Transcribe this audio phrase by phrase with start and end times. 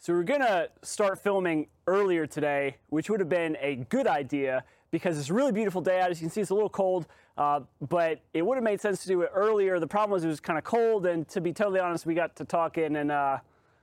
[0.00, 4.06] So we are going to start filming earlier today, which would have been a good
[4.06, 6.12] idea because it's a really beautiful day out.
[6.12, 9.02] As you can see, it's a little cold, uh, but it would have made sense
[9.02, 9.80] to do it earlier.
[9.80, 12.36] The problem was it was kind of cold, and to be totally honest, we got
[12.36, 13.38] to talking, and uh,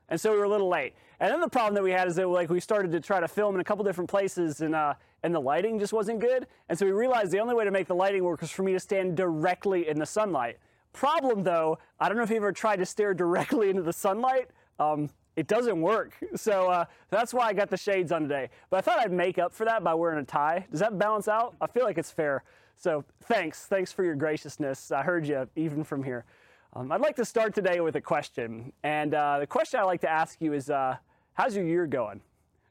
[0.07, 0.93] and so we were a little late.
[1.19, 3.27] And then the problem that we had is that like we started to try to
[3.27, 6.47] film in a couple different places, and uh, and the lighting just wasn't good.
[6.69, 8.71] And so we realized the only way to make the lighting work was for me
[8.71, 10.59] to stand directly in the sunlight.
[10.93, 14.47] Problem though, I don't know if you ever tried to stare directly into the sunlight.
[14.79, 16.13] Um, it doesn't work.
[16.35, 18.49] So uh, that's why I got the shades on today.
[18.69, 20.65] But I thought I'd make up for that by wearing a tie.
[20.69, 21.55] Does that balance out?
[21.61, 22.43] I feel like it's fair.
[22.75, 23.65] So thanks.
[23.65, 24.91] Thanks for your graciousness.
[24.91, 26.25] I heard you even from here.
[26.73, 28.73] Um, I'd like to start today with a question.
[28.83, 30.97] And uh, the question I'd like to ask you is uh,
[31.33, 32.19] how's your year going?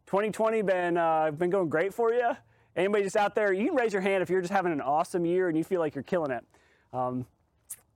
[0.06, 2.36] 2020 been, uh, been going great for you?
[2.76, 5.24] Anybody just out there, you can raise your hand if you're just having an awesome
[5.24, 6.44] year and you feel like you're killing it.
[6.92, 7.24] Um,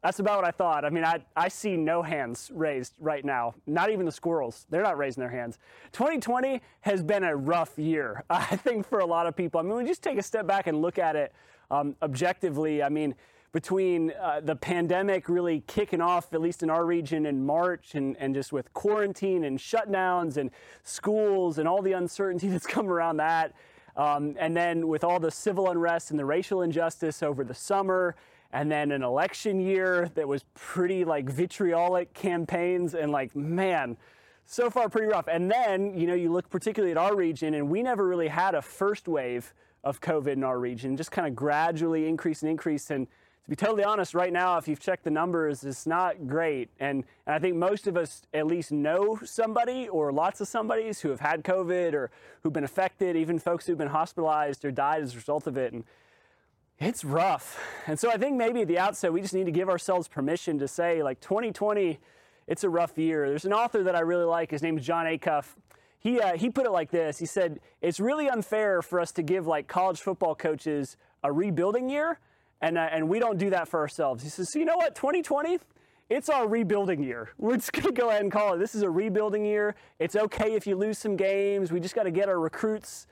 [0.03, 0.85] that's about what I thought.
[0.85, 4.67] I mean, I, I see no hands raised right now, not even the squirrels.
[4.71, 5.59] They're not raising their hands.
[5.93, 9.59] 2020 has been a rough year, I think, for a lot of people.
[9.59, 11.33] I mean, we just take a step back and look at it
[11.71, 12.83] um, objectively.
[12.83, 13.15] I mean,
[13.53, 18.17] between uh, the pandemic really kicking off, at least in our region, in March, and,
[18.19, 20.51] and just with quarantine and shutdowns and
[20.85, 23.55] schools and all the uncertainty that's come around that,
[23.97, 28.15] um, and then with all the civil unrest and the racial injustice over the summer
[28.53, 33.97] and then an election year that was pretty like vitriolic campaigns and like man
[34.47, 35.29] so far pretty rough.
[35.29, 38.55] And then you know you look particularly at our region and we never really had
[38.55, 39.53] a first wave
[39.85, 42.91] of covid in our region just kind of gradually increase and increase.
[42.91, 46.71] And to be totally honest right now if you've checked the numbers it's not great.
[46.81, 51.01] And, and i think most of us at least know somebody or lots of somebodies
[51.01, 52.11] who have had covid or
[52.43, 55.75] who've been affected even folks who've been hospitalized or died as a result of it.
[55.75, 55.85] And
[56.81, 57.59] it's rough.
[57.87, 60.59] And so I think maybe at the outset, we just need to give ourselves permission
[60.61, 61.99] to say, like, 2020,
[62.47, 63.29] it's a rough year.
[63.29, 64.51] There's an author that I really like.
[64.51, 65.57] His name is Jon Acuff.
[65.99, 69.23] He, uh, he put it like this He said, It's really unfair for us to
[69.23, 72.21] give, like, college football coaches a rebuilding year,
[72.61, 74.23] and, uh, and we don't do that for ourselves.
[74.23, 74.95] He says, So you know what?
[74.95, 75.59] 2020,
[76.09, 77.31] it's our rebuilding year.
[77.39, 78.59] We're just going to go ahead and call it.
[78.59, 79.75] This is a rebuilding year.
[79.99, 81.73] It's okay if you lose some games.
[81.73, 83.09] We just got to get our recruits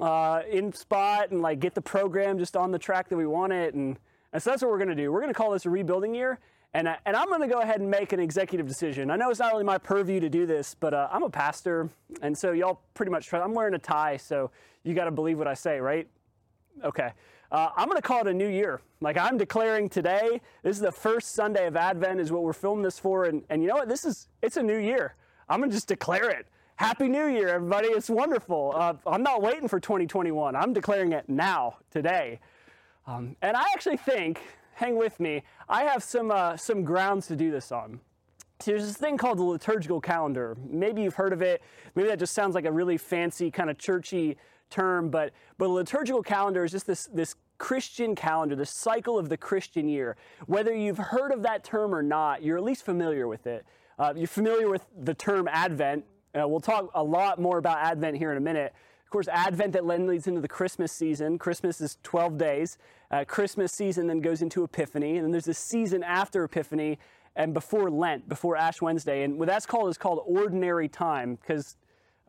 [0.00, 3.52] uh, in spot and like get the program just on the track that we want
[3.52, 3.74] it.
[3.74, 3.98] And,
[4.32, 5.10] and so that's what we're going to do.
[5.10, 6.38] We're going to call this a rebuilding year.
[6.74, 9.10] And, I, and I'm going to go ahead and make an executive decision.
[9.10, 11.88] I know it's not really my purview to do this, but uh, I'm a pastor.
[12.20, 13.32] And so y'all pretty much.
[13.32, 14.50] I'm wearing a tie, so
[14.84, 16.06] you got to believe what I say, right?
[16.84, 17.10] Okay.
[17.50, 18.82] Uh, I'm going to call it a new year.
[19.00, 22.82] Like I'm declaring today, this is the first Sunday of Advent, is what we're filming
[22.82, 23.24] this for.
[23.24, 23.88] And, and you know what?
[23.88, 25.14] This is, it's a new year.
[25.48, 26.46] I'm going to just declare it.
[26.78, 27.88] Happy New Year, everybody.
[27.88, 28.72] It's wonderful.
[28.72, 30.54] Uh, I'm not waiting for 2021.
[30.54, 32.38] I'm declaring it now, today.
[33.04, 34.40] Um, and I actually think,
[34.74, 37.98] hang with me, I have some, uh, some grounds to do this on.
[38.60, 40.56] So there's this thing called the liturgical calendar.
[40.70, 41.64] Maybe you've heard of it.
[41.96, 44.36] Maybe that just sounds like a really fancy, kind of churchy
[44.70, 49.28] term, but, but the liturgical calendar is just this, this Christian calendar, the cycle of
[49.28, 50.16] the Christian year.
[50.46, 53.66] Whether you've heard of that term or not, you're at least familiar with it.
[53.98, 58.16] Uh, you're familiar with the term Advent, uh, we'll talk a lot more about Advent
[58.16, 58.74] here in a minute.
[59.04, 61.38] Of course, Advent that then leads into the Christmas season.
[61.38, 62.78] Christmas is 12 days.
[63.10, 66.98] Uh, Christmas season then goes into Epiphany, and then there's a season after Epiphany
[67.34, 69.22] and before Lent, before Ash Wednesday.
[69.22, 71.76] And what that's called is called ordinary time because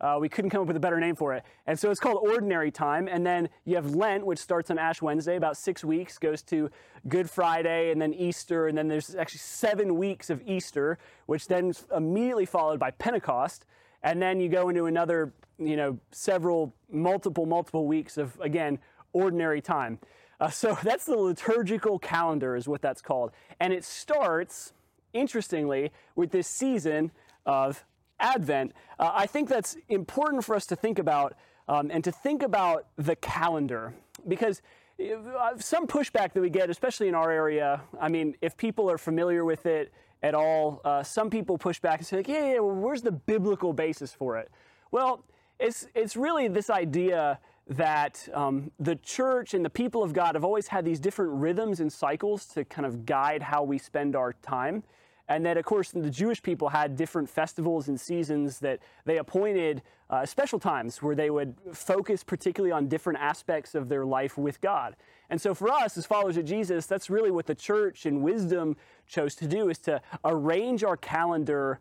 [0.00, 1.44] uh, we couldn't come up with a better name for it.
[1.66, 3.08] And so it's called ordinary time.
[3.08, 6.70] And then you have Lent, which starts on Ash Wednesday, about six weeks, goes to
[7.08, 8.66] Good Friday, and then Easter.
[8.68, 13.66] And then there's actually seven weeks of Easter, which then immediately followed by Pentecost.
[14.02, 18.78] And then you go into another, you know, several, multiple, multiple weeks of, again,
[19.12, 19.98] ordinary time.
[20.40, 23.32] Uh, so that's the liturgical calendar, is what that's called.
[23.58, 24.72] And it starts,
[25.12, 27.10] interestingly, with this season
[27.46, 27.84] of
[28.18, 28.72] Advent.
[28.98, 31.34] Uh, I think that's important for us to think about
[31.68, 33.94] um, and to think about the calendar
[34.26, 34.60] because
[35.00, 38.98] uh, some pushback that we get, especially in our area, I mean, if people are
[38.98, 40.80] familiar with it, at all.
[40.84, 44.12] Uh, some people push back and say, like, yeah, yeah, well, where's the biblical basis
[44.12, 44.50] for it?
[44.90, 45.24] Well,
[45.58, 47.38] it's, it's really this idea
[47.68, 51.80] that um, the church and the people of God have always had these different rhythms
[51.80, 54.82] and cycles to kind of guide how we spend our time.
[55.30, 59.80] And that, of course, the Jewish people had different festivals and seasons that they appointed
[60.10, 64.60] uh, special times where they would focus particularly on different aspects of their life with
[64.60, 64.96] God.
[65.30, 68.76] And so for us, as followers of Jesus, that's really what the church and wisdom
[69.06, 71.78] chose to do is to arrange our calendar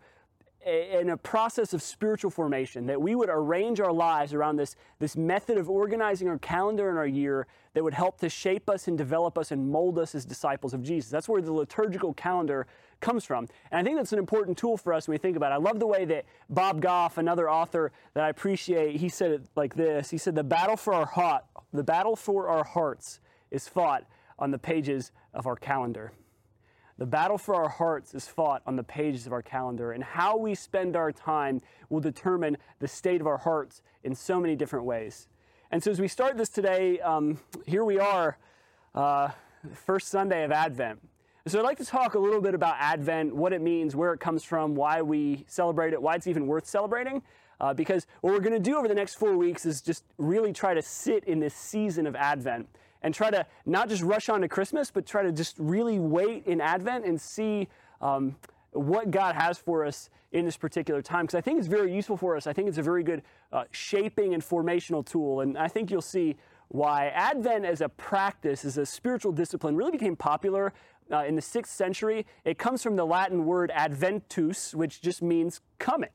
[0.66, 5.16] in a process of spiritual formation, that we would arrange our lives around this, this
[5.16, 8.98] method of organizing our calendar and our year that would help to shape us and
[8.98, 11.10] develop us and mold us as disciples of Jesus.
[11.10, 12.68] That's where the liturgical calendar
[13.00, 13.48] comes from.
[13.72, 15.56] And I think that's an important tool for us when we think about it.
[15.56, 19.42] I love the way that Bob Goff, another author that I appreciate, he said it
[19.56, 20.10] like this.
[20.10, 24.04] He said, The battle for our heart, the battle for our hearts is fought
[24.38, 26.12] on the pages of our calendar.
[27.00, 30.36] The battle for our hearts is fought on the pages of our calendar, and how
[30.36, 34.84] we spend our time will determine the state of our hearts in so many different
[34.84, 35.30] ways.
[35.72, 38.38] And so, as we start this today, um, here we are,
[38.94, 39.30] uh,
[39.74, 41.00] first Sunday of Advent.
[41.48, 44.20] So, I'd like to talk a little bit about Advent, what it means, where it
[44.20, 47.24] comes from, why we celebrate it, why it's even worth celebrating.
[47.62, 50.52] Uh, because what we're going to do over the next four weeks is just really
[50.52, 52.68] try to sit in this season of Advent
[53.02, 56.46] and try to not just rush on to Christmas, but try to just really wait
[56.46, 57.68] in Advent and see
[58.02, 58.36] um,
[58.72, 61.26] what God has for us in this particular time.
[61.26, 62.48] Because I think it's very useful for us.
[62.48, 65.42] I think it's a very good uh, shaping and formational tool.
[65.42, 66.36] And I think you'll see
[66.68, 70.74] why Advent as a practice, as a spiritual discipline, really became popular
[71.12, 72.26] uh, in the sixth century.
[72.46, 76.10] It comes from the Latin word adventus, which just means coming.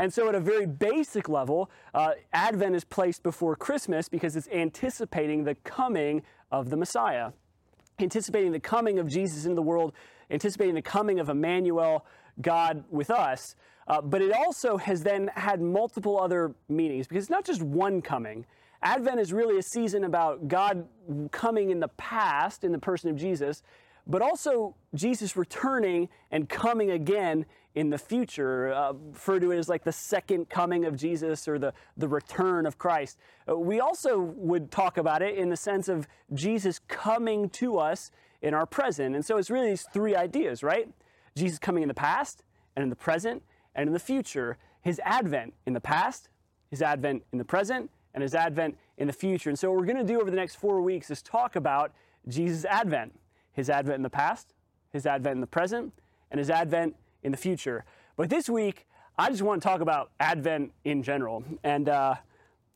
[0.00, 4.48] And so, at a very basic level, uh, Advent is placed before Christmas because it's
[4.48, 7.32] anticipating the coming of the Messiah,
[7.98, 9.92] anticipating the coming of Jesus into the world,
[10.30, 12.06] anticipating the coming of Emmanuel,
[12.40, 13.54] God with us.
[13.88, 18.00] Uh, but it also has then had multiple other meanings because it's not just one
[18.00, 18.46] coming.
[18.82, 20.88] Advent is really a season about God
[21.30, 23.62] coming in the past in the person of Jesus,
[24.06, 27.44] but also Jesus returning and coming again
[27.74, 31.58] in the future, uh, refer to it as like the second coming of Jesus or
[31.58, 33.18] the, the return of Christ.
[33.48, 38.10] Uh, we also would talk about it in the sense of Jesus coming to us
[38.42, 39.14] in our present.
[39.14, 40.88] And so it's really these three ideas, right?
[41.36, 42.42] Jesus coming in the past
[42.74, 43.42] and in the present
[43.74, 44.58] and in the future.
[44.80, 46.28] His advent in the past,
[46.70, 49.48] his advent in the present, and his advent in the future.
[49.48, 51.92] And so what we're going to do over the next four weeks is talk about
[52.26, 53.18] Jesus' advent,
[53.52, 54.54] his advent in the past,
[54.92, 55.92] his advent in the present,
[56.30, 57.84] and his advent in the future.
[58.16, 58.86] But this week,
[59.18, 62.14] I just want to talk about Advent in general and, uh,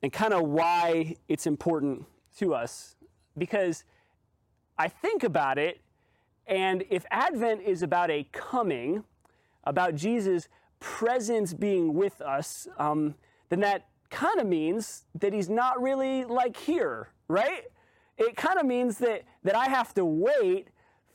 [0.02, 2.04] and kind of why it's important
[2.38, 2.96] to us.
[3.36, 3.84] Because
[4.78, 5.80] I think about it,
[6.46, 9.04] and if Advent is about a coming,
[9.64, 10.48] about Jesus'
[10.80, 13.14] presence being with us, um,
[13.48, 17.64] then that kind of means that he's not really like here, right?
[18.18, 20.68] It kind of means that, that I have to wait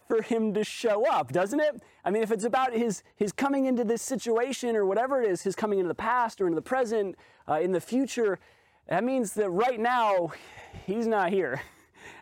[0.10, 1.84] for him to show up, doesn't it?
[2.04, 5.44] I mean, if it's about his, his coming into this situation or whatever it is,
[5.44, 7.16] his coming into the past or into the present,
[7.48, 8.40] uh, in the future,
[8.88, 10.32] that means that right now,
[10.86, 11.62] he's not here.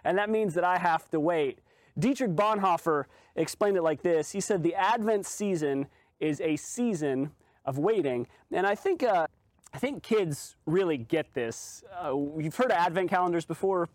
[0.03, 1.59] And that means that I have to wait.
[1.99, 3.05] Dietrich Bonhoeffer
[3.35, 5.87] explained it like this He said, The Advent season
[6.19, 7.31] is a season
[7.65, 8.27] of waiting.
[8.51, 9.27] And I think, uh,
[9.73, 11.83] I think kids really get this.
[11.93, 13.89] Uh, you've heard of Advent calendars before?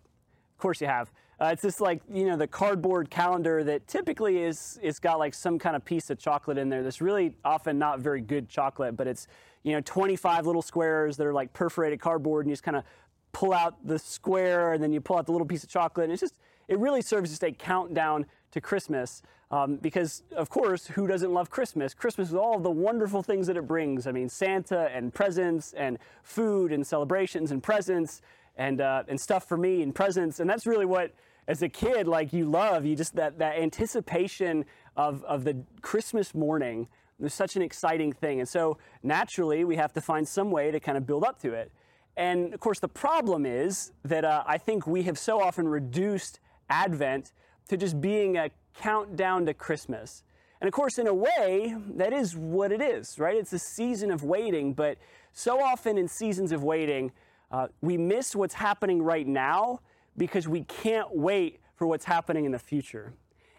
[0.62, 1.10] Of course you have.
[1.40, 5.34] Uh, it's just like you know the cardboard calendar that typically is it's got like
[5.34, 6.84] some kind of piece of chocolate in there.
[6.84, 9.26] That's really often not very good chocolate, but it's
[9.64, 12.84] you know 25 little squares that are like perforated cardboard, and you just kind of
[13.32, 16.12] pull out the square, and then you pull out the little piece of chocolate, and
[16.12, 16.36] it's just
[16.68, 19.20] it really serves as a countdown to Christmas.
[19.50, 21.92] Um, because of course, who doesn't love Christmas?
[21.92, 24.06] Christmas is all the wonderful things that it brings.
[24.06, 28.22] I mean, Santa and presents and food and celebrations and presents
[28.62, 31.12] and uh, and stuff for me and presents, and that's really what
[31.48, 34.64] as a kid, like you love, you just that, that anticipation
[34.96, 36.86] of, of the Christmas morning
[37.20, 38.38] is such an exciting thing.
[38.38, 41.52] And so naturally, we have to find some way to kind of build up to
[41.52, 41.72] it.
[42.16, 46.38] And of course, the problem is that uh, I think we have so often reduced
[46.70, 47.32] Advent
[47.68, 50.22] to just being a countdown to Christmas.
[50.60, 53.36] And of course, in a way, that is what it is, right?
[53.36, 54.98] It's a season of waiting, but
[55.32, 57.10] so often in seasons of waiting,
[57.52, 59.80] uh, we miss what's happening right now
[60.16, 63.12] because we can't wait for what's happening in the future.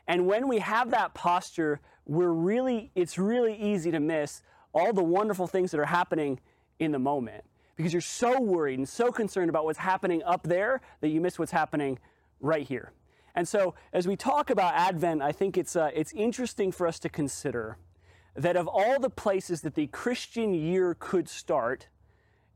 [0.07, 4.41] And when we have that posture, we're really, it's really easy to miss
[4.73, 6.39] all the wonderful things that are happening
[6.79, 7.43] in the moment
[7.75, 11.39] because you're so worried and so concerned about what's happening up there that you miss
[11.39, 11.99] what's happening
[12.39, 12.91] right here.
[13.35, 16.99] And so, as we talk about Advent, I think it's, uh, it's interesting for us
[16.99, 17.77] to consider
[18.35, 21.87] that of all the places that the Christian year could start,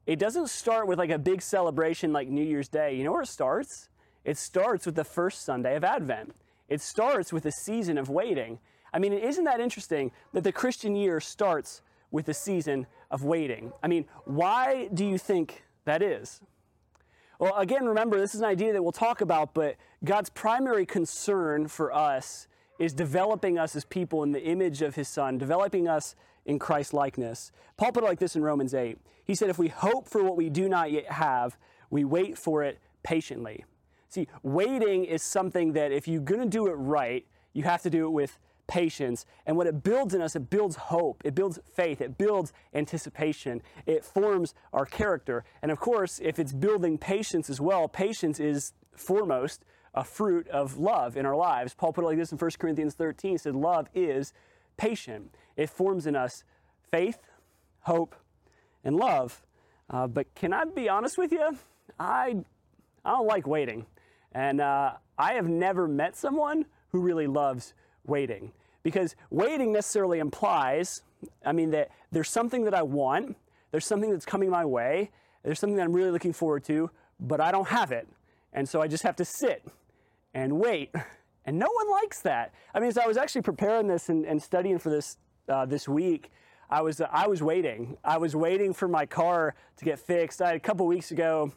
[0.07, 2.95] it doesn't start with like a big celebration like New Year's Day.
[2.95, 3.89] You know where it starts?
[4.23, 6.33] It starts with the first Sunday of Advent.
[6.69, 8.59] It starts with a season of waiting.
[8.93, 13.73] I mean, isn't that interesting that the Christian year starts with a season of waiting?
[13.83, 16.39] I mean, why do you think that is?
[17.37, 21.67] Well, again, remember, this is an idea that we'll talk about, but God's primary concern
[21.67, 22.47] for us
[22.79, 26.93] is developing us as people in the image of His Son, developing us in Christ
[26.93, 27.51] likeness.
[27.75, 28.97] Paul put it like this in Romans 8.
[29.27, 31.57] He said, If we hope for what we do not yet have,
[31.89, 33.65] we wait for it patiently.
[34.09, 37.89] See, waiting is something that if you're going to do it right, you have to
[37.89, 39.25] do it with patience.
[39.45, 43.61] And what it builds in us, it builds hope, it builds faith, it builds anticipation,
[43.85, 45.43] it forms our character.
[45.61, 50.77] And of course, if it's building patience as well, patience is foremost a fruit of
[50.77, 51.73] love in our lives.
[51.73, 53.31] Paul put it like this in 1 Corinthians 13.
[53.31, 54.31] He said, Love is
[54.77, 55.35] patient.
[55.55, 56.43] It forms in us
[56.91, 57.19] faith,
[57.81, 58.15] hope,
[58.87, 59.43] and love.
[59.89, 61.57] Uh, but can I be honest with you?
[61.99, 62.37] I,
[63.05, 63.85] I don't like waiting.
[64.31, 67.73] And uh, I have never met someone who really loves
[68.05, 68.53] waiting.
[68.83, 71.01] Because waiting necessarily implies,
[71.45, 73.35] I mean, that there's something that I want,
[73.71, 75.11] there's something that's coming my way,
[75.43, 76.89] there's something that I'm really looking forward to,
[77.19, 78.07] but I don't have it.
[78.53, 79.65] And so I just have to sit
[80.33, 80.93] and wait.
[81.45, 82.53] And no one likes that.
[82.73, 85.17] I mean, as I was actually preparing this and, and studying for this
[85.47, 86.29] uh, this week,
[86.69, 87.97] I was I was waiting.
[88.03, 90.41] I was waiting for my car to get fixed.
[90.41, 91.51] I, a couple weeks ago,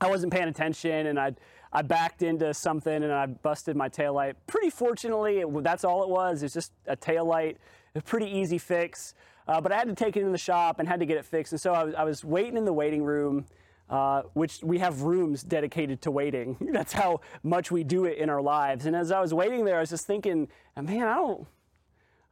[0.00, 1.34] I wasn't paying attention and I
[1.72, 4.36] I backed into something and I busted my tail light.
[4.46, 6.42] Pretty fortunately, it, that's all it was.
[6.42, 7.58] It's just a tail light.
[7.94, 9.14] A pretty easy fix.
[9.46, 11.24] Uh, but I had to take it in the shop and had to get it
[11.24, 11.52] fixed.
[11.52, 13.46] And so I was, I was waiting in the waiting room
[13.92, 16.56] uh, which we have rooms dedicated to waiting.
[16.72, 18.86] That's how much we do it in our lives.
[18.86, 21.46] And as I was waiting there, I was just thinking, man, I don't,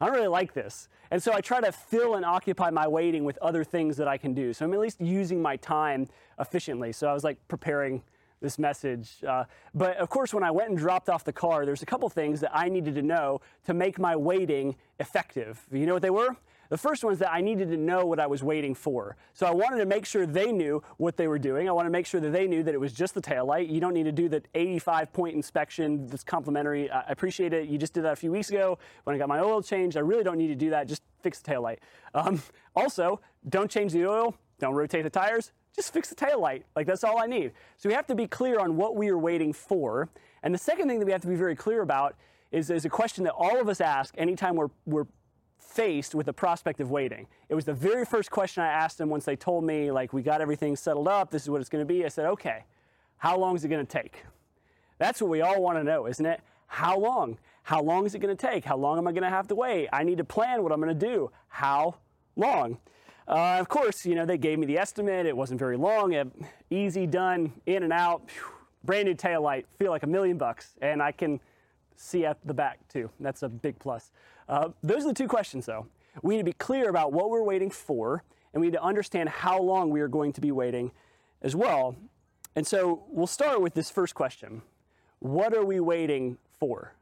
[0.00, 0.88] I don't really like this.
[1.10, 4.16] And so I try to fill and occupy my waiting with other things that I
[4.16, 4.52] can do.
[4.52, 6.92] So I'm at least using my time efficiently.
[6.92, 8.02] So I was like preparing
[8.40, 9.22] this message.
[9.26, 12.08] Uh, but of course, when I went and dropped off the car, there's a couple
[12.08, 15.60] things that I needed to know to make my waiting effective.
[15.70, 16.36] You know what they were?
[16.70, 19.16] The first one is that I needed to know what I was waiting for.
[19.34, 21.68] So I wanted to make sure they knew what they were doing.
[21.68, 23.68] I wanted to make sure that they knew that it was just the tail light.
[23.68, 26.88] You don't need to do the 85 point inspection that's complimentary.
[26.88, 27.68] I appreciate it.
[27.68, 29.96] You just did that a few weeks ago when I got my oil changed.
[29.96, 30.86] I really don't need to do that.
[30.86, 31.80] Just fix the tail light.
[32.14, 32.40] Um,
[32.76, 34.36] also, don't change the oil.
[34.60, 35.50] Don't rotate the tires.
[35.74, 36.66] Just fix the tail light.
[36.76, 37.50] Like that's all I need.
[37.78, 40.08] So we have to be clear on what we are waiting for.
[40.44, 42.16] And the second thing that we have to be very clear about
[42.52, 45.06] is, is a question that all of us ask anytime we're, we're
[45.60, 47.26] faced with the prospect of waiting.
[47.48, 50.22] It was the very first question I asked them once they told me, like, we
[50.22, 52.04] got everything settled up, this is what it's going to be.
[52.04, 52.64] I said, okay,
[53.18, 54.24] how long is it going to take?
[54.98, 56.40] That's what we all want to know, isn't it?
[56.66, 57.38] How long?
[57.62, 58.64] How long is it going to take?
[58.64, 59.88] How long am I going to have to wait?
[59.92, 61.30] I need to plan what I'm going to do.
[61.48, 61.96] How
[62.36, 62.78] long?
[63.28, 65.26] Uh, of course, you know, they gave me the estimate.
[65.26, 66.12] It wasn't very long.
[66.14, 66.28] It,
[66.70, 68.22] easy, done, in and out.
[68.28, 68.52] Whew,
[68.84, 69.66] brand new tail light.
[69.78, 70.72] Feel like a million bucks.
[70.80, 71.40] And I can
[71.96, 73.10] see at the back too.
[73.20, 74.10] That's a big plus.
[74.50, 75.86] Uh, those are the two questions though.
[76.22, 79.28] We need to be clear about what we're waiting for, and we need to understand
[79.28, 80.90] how long we are going to be waiting
[81.40, 81.94] as well.
[82.56, 84.62] And so we'll start with this first question
[85.20, 86.94] What are we waiting for?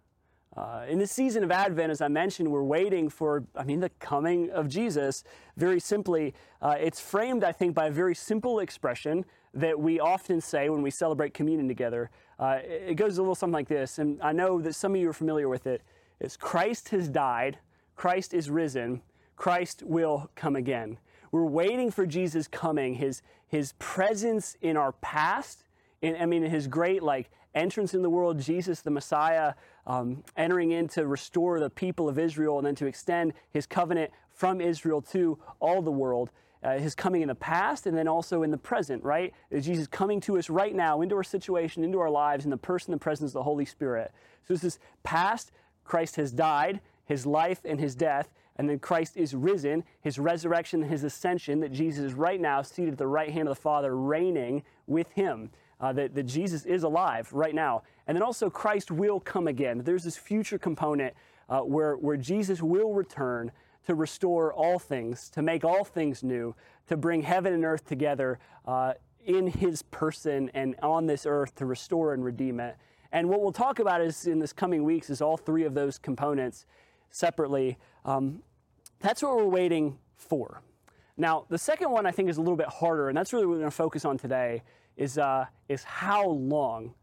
[0.54, 3.90] Uh, in this season of Advent, as I mentioned, we're waiting for, I mean, the
[4.00, 5.22] coming of Jesus.
[5.56, 9.24] Very simply, uh, it's framed, I think, by a very simple expression
[9.54, 12.10] that we often say when we celebrate communion together.
[12.38, 15.08] Uh, it goes a little something like this, and I know that some of you
[15.08, 15.82] are familiar with it.
[16.20, 17.58] It's Christ has died,
[17.94, 19.02] Christ is risen,
[19.36, 20.98] Christ will come again.
[21.30, 25.64] We're waiting for Jesus coming, his, his presence in our past,
[26.00, 29.54] in, I mean, his great like entrance in the world, Jesus the Messiah,
[29.86, 34.10] um, entering in to restore the people of Israel and then to extend his covenant
[34.30, 36.30] from Israel to all the world
[36.62, 39.32] uh, his coming in the past and then also in the present, right?
[39.50, 42.56] Is Jesus coming to us right now into our situation, into our lives, in the
[42.56, 44.12] person and presence of the Holy Spirit.
[44.46, 45.52] So this is past,
[45.88, 50.82] Christ has died, his life and his death, and then Christ is risen, his resurrection,
[50.82, 53.96] his ascension, that Jesus is right now seated at the right hand of the Father,
[53.96, 55.50] reigning with him.
[55.80, 57.82] Uh, that, that Jesus is alive right now.
[58.08, 59.82] And then also Christ will come again.
[59.84, 61.14] There's this future component
[61.48, 63.52] uh, where, where Jesus will return
[63.86, 66.56] to restore all things, to make all things new,
[66.88, 71.64] to bring heaven and earth together uh, in his person and on this earth to
[71.64, 72.76] restore and redeem it.
[73.12, 75.98] And what we'll talk about is in this coming weeks is all three of those
[75.98, 76.66] components
[77.10, 77.78] separately.
[78.04, 78.42] Um,
[79.00, 80.62] that's what we're waiting for.
[81.16, 83.52] Now, the second one I think is a little bit harder, and that's really what
[83.52, 84.62] we're going to focus on today.
[84.96, 86.94] Is uh, is how long?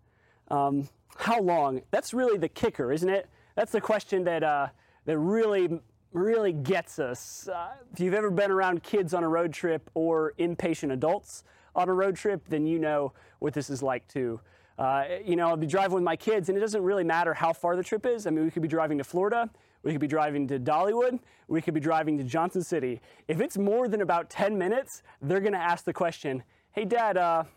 [0.49, 1.81] Um, how long?
[1.91, 3.29] That's really the kicker, isn't it?
[3.55, 4.67] That's the question that uh,
[5.05, 5.79] that really
[6.11, 7.47] really gets us.
[7.47, 11.43] Uh, if you've ever been around kids on a road trip or impatient adults
[11.75, 14.39] on a road trip, then you know what this is like too.
[14.77, 17.53] Uh, you know, I'll be driving with my kids, and it doesn't really matter how
[17.53, 18.27] far the trip is.
[18.27, 19.49] I mean, we could be driving to Florida,
[19.83, 23.01] we could be driving to Dollywood, we could be driving to Johnson City.
[23.27, 27.43] If it's more than about 10 minutes, they're to ask the question, Hey, Dad, uh,
[27.43, 27.47] are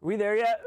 [0.00, 0.62] we there yet?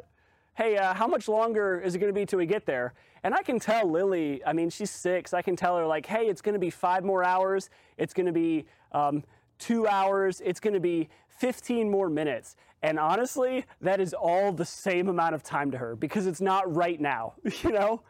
[0.62, 2.94] hey, uh, how much longer is it to be till we get there?
[3.24, 5.34] And I can tell Lily, I mean, she's six.
[5.34, 7.70] I can tell her, like, hey, it's to be five more hours.
[7.98, 9.24] It's to be um,
[9.62, 10.42] two hours.
[10.44, 11.08] It's to be
[11.40, 12.58] 15 more minutes.
[12.84, 16.74] And honestly, that is all the same amount of time to her because it's not
[16.76, 18.02] right now, you know?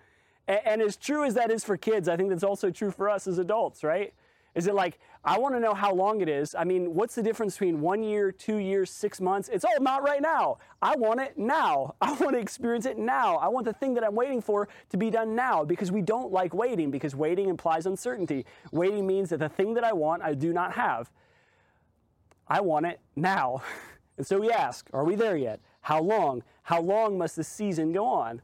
[0.47, 3.09] And, and as true as that is for kids, I think that's also true for
[3.09, 4.13] us as adults, right?
[4.53, 6.55] Is it like, I want to know how long it is?
[6.55, 9.49] I mean, what's the difference between one year, two years, six months?
[9.49, 10.57] It's all not right now.
[10.81, 11.95] I want it now.
[12.01, 13.37] I want to experience it now.
[13.37, 16.33] I want the thing that I'm waiting for to be done now because we don't
[16.33, 18.45] like waiting because waiting implies uncertainty.
[18.71, 21.09] Waiting means that the thing that I want, I do not have.
[22.51, 23.63] I want it now.
[24.17, 25.61] And so we ask, are we there yet?
[25.79, 26.43] How long?
[26.61, 28.39] How long must this season go on?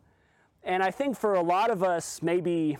[0.63, 2.79] And I think for a lot of us, maybe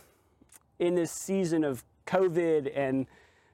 [0.80, 3.06] in this season of COVID and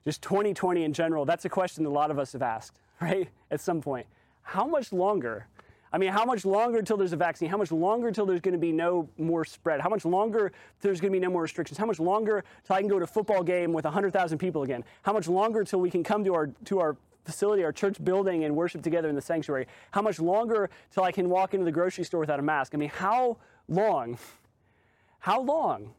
[0.04, 3.28] just 2020 in general, that's a question that a lot of us have asked, right?
[3.50, 4.06] At some point.
[4.42, 5.46] How much longer?
[5.92, 7.50] I mean, how much longer until there's a vaccine?
[7.50, 9.80] How much longer until there's going to be no more spread?
[9.82, 11.76] How much longer there's going to be no more restrictions?
[11.76, 14.84] How much longer till I can go to a football game with 100,000 people again?
[15.02, 18.44] How much longer till we can come to our to our facility, our church building,
[18.44, 19.66] and worship together in the sanctuary?
[19.90, 22.74] How much longer till I can walk into the grocery store without a mask?
[22.74, 23.38] I mean, how
[23.68, 24.18] long?
[25.20, 25.94] How long?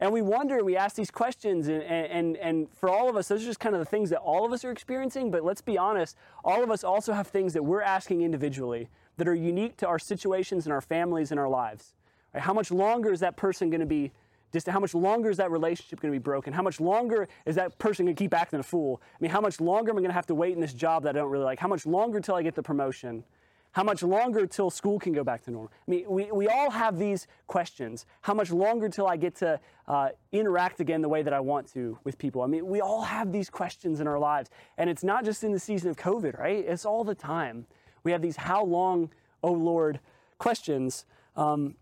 [0.00, 3.42] And we wonder, we ask these questions, and, and, and for all of us, those
[3.42, 5.32] are just kind of the things that all of us are experiencing.
[5.32, 9.26] But let's be honest, all of us also have things that we're asking individually that
[9.26, 11.94] are unique to our situations and our families and our lives.
[12.32, 12.44] Right?
[12.44, 14.12] How much longer is that person going to be
[14.50, 14.72] distant?
[14.72, 16.52] How much longer is that relationship going to be broken?
[16.52, 19.00] How much longer is that person going to keep acting a fool?
[19.14, 21.02] I mean, how much longer am I going to have to wait in this job
[21.04, 21.58] that I don't really like?
[21.58, 23.24] How much longer till I get the promotion?
[23.72, 25.70] How much longer till school can go back to normal?
[25.86, 28.06] I mean, we, we all have these questions.
[28.22, 31.70] How much longer till I get to uh, interact again the way that I want
[31.74, 32.42] to with people?
[32.42, 34.50] I mean, we all have these questions in our lives.
[34.78, 36.64] And it's not just in the season of COVID, right?
[36.66, 37.66] It's all the time.
[38.04, 39.10] We have these how long,
[39.42, 40.00] oh Lord,
[40.38, 41.04] questions.
[41.36, 41.76] Um,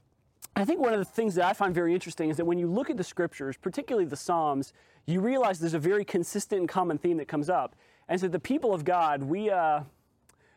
[0.59, 2.67] I think one of the things that I find very interesting is that when you
[2.67, 4.73] look at the scriptures, particularly the Psalms,
[5.05, 7.77] you realize there's a very consistent and common theme that comes up.
[8.09, 9.83] And so the people of God, we, uh,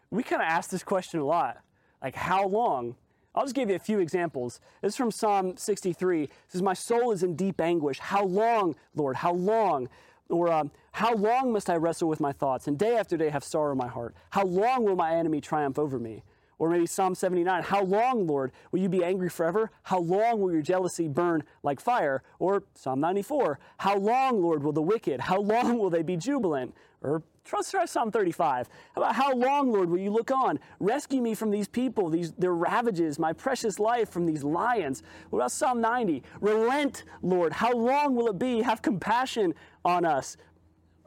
[0.10, 1.58] we kind of ask this question a lot
[2.02, 2.96] like, how long?
[3.36, 4.62] I'll just give you a few examples.
[4.82, 6.24] This is from Psalm 63.
[6.24, 8.00] It says, My soul is in deep anguish.
[8.00, 9.18] How long, Lord?
[9.18, 9.90] How long?
[10.30, 13.44] Or, um, How long must I wrestle with my thoughts and day after day have
[13.44, 14.16] sorrow in my heart?
[14.30, 16.24] How long will my enemy triumph over me?
[16.60, 19.72] Or maybe Psalm 79, How long, Lord, will you be angry forever?
[19.84, 22.22] How long will your jealousy burn like fire?
[22.38, 25.22] Or Psalm 94, How long, Lord, will the wicked?
[25.22, 26.76] How long will they be jubilant?
[27.02, 28.70] Or Trust Psalm 35.
[28.96, 30.60] About how long, Lord, will you look on?
[30.80, 35.02] Rescue me from these people, these their ravages, my precious life from these lions.
[35.32, 36.22] What about Psalm 90?
[36.42, 37.54] Relent, Lord.
[37.54, 38.62] How long will it be?
[38.62, 40.38] Have compassion on us.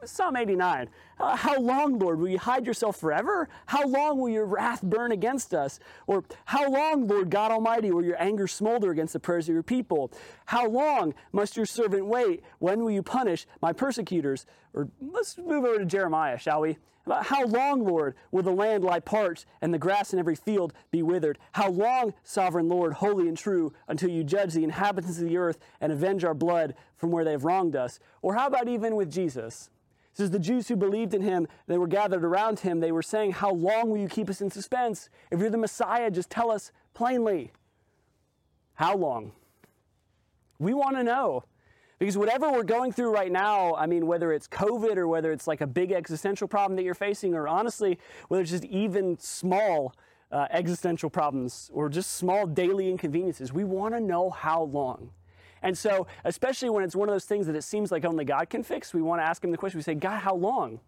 [0.05, 0.89] Psalm 89.
[1.19, 3.47] Uh, how long, Lord, will you hide yourself forever?
[3.65, 5.79] How long will your wrath burn against us?
[6.07, 9.63] Or how long, Lord God Almighty, will your anger smolder against the prayers of your
[9.63, 10.11] people?
[10.45, 12.43] How long must your servant wait?
[12.59, 14.45] When will you punish my persecutors?
[14.73, 16.77] Or let's move over to Jeremiah, shall we?
[17.05, 20.73] About how long, Lord, will the land lie parched and the grass in every field
[20.89, 21.37] be withered?
[21.51, 25.59] How long, sovereign Lord, holy and true, until you judge the inhabitants of the earth
[25.81, 27.99] and avenge our blood from where they have wronged us?
[28.21, 29.69] Or how about even with Jesus?
[30.13, 32.79] Says the Jews who believed in him, they were gathered around him.
[32.79, 35.09] They were saying, How long will you keep us in suspense?
[35.31, 37.51] If you're the Messiah, just tell us plainly.
[38.75, 39.31] How long?
[40.59, 41.43] We want to know.
[41.97, 45.47] Because whatever we're going through right now, I mean, whether it's COVID or whether it's
[45.47, 47.97] like a big existential problem that you're facing, or honestly,
[48.27, 49.95] whether it's just even small
[50.31, 55.11] uh, existential problems or just small daily inconveniences, we want to know how long.
[55.63, 58.49] And so, especially when it's one of those things that it seems like only God
[58.49, 59.79] can fix, we want to ask Him the question.
[59.79, 60.81] We say, God, how long?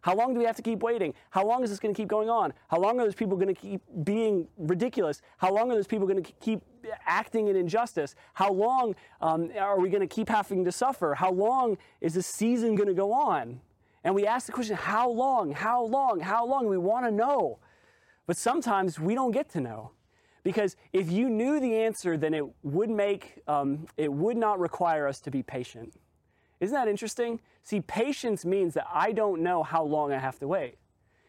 [0.00, 1.14] How long do we have to keep waiting?
[1.30, 2.52] How long is this going to keep going on?
[2.68, 5.22] How long are those people going to keep being ridiculous?
[5.36, 6.60] How long are those people going to keep
[7.06, 8.16] acting in injustice?
[8.34, 11.14] How long um, are we going to keep having to suffer?
[11.14, 13.60] How long is this season going to go on?
[14.02, 15.52] And we ask the question, how long?
[15.52, 16.18] How long?
[16.18, 16.66] How long?
[16.66, 17.60] We want to know.
[18.26, 19.92] But sometimes we don't get to know.
[20.42, 25.06] Because if you knew the answer, then it would make, um, it would not require
[25.06, 25.94] us to be patient.
[26.60, 27.40] Isn't that interesting?
[27.62, 30.78] See, patience means that I don't know how long I have to wait.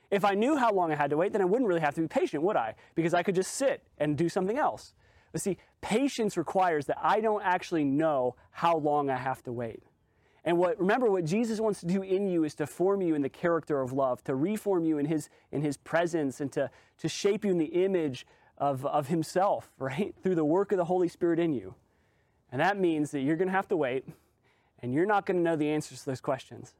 [0.09, 2.01] If I knew how long I had to wait, then I wouldn't really have to
[2.01, 2.75] be patient, would I?
[2.95, 4.93] Because I could just sit and do something else.
[5.31, 9.81] But see, patience requires that I don't actually know how long I have to wait.
[10.45, 13.21] And what remember what Jesus wants to do in you is to form you in
[13.21, 17.09] the character of love, to reform you in his in his presence and to, to
[17.09, 18.27] shape you in the image
[18.63, 20.15] of, of Himself, right?
[20.21, 21.75] Through the work of the Holy Spirit in you.
[22.51, 24.05] And that means that you're going to have to wait
[24.81, 26.75] and you're not going to know the answers to those questions.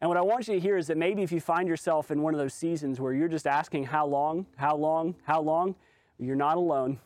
[0.00, 2.20] And what I want you to hear is that maybe if you find yourself in
[2.20, 5.76] one of those seasons where you're just asking how long, how long, how long,
[6.18, 6.98] you're not alone.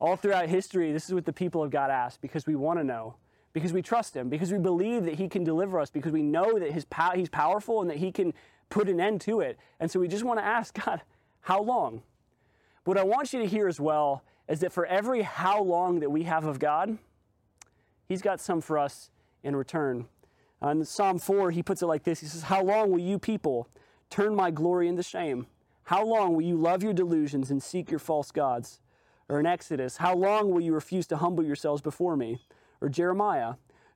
[0.00, 2.84] All throughout history, this is what the people of God ask because we want to
[2.84, 3.16] know,
[3.52, 6.58] because we trust Him, because we believe that He can deliver us, because we know
[6.58, 8.32] that his pow- He's powerful and that He can
[8.70, 9.58] put an end to it.
[9.78, 11.02] And so we just want to ask God,
[11.42, 12.02] how long?
[12.84, 16.10] What I want you to hear as well is that for every how long that
[16.10, 16.98] we have of God,
[18.08, 19.10] He's got some for us
[19.42, 20.06] in return.
[20.62, 23.18] Uh, in Psalm 4, he puts it like this He says, How long will you
[23.18, 23.68] people
[24.10, 25.46] turn my glory into shame?
[25.84, 28.80] How long will you love your delusions and seek your false gods?
[29.28, 32.40] Or in Exodus, How long will you refuse to humble yourselves before me?
[32.80, 33.54] Or Jeremiah,